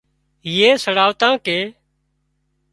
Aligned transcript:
هيئي 0.47 0.69
سڙاواتان 0.83 1.33
ڪي 1.45 1.57